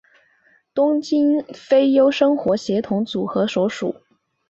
[0.73, 3.97] 东京俳优生活协同组合所属。